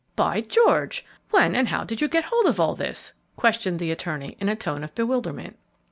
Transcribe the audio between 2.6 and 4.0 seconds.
this?" questioned the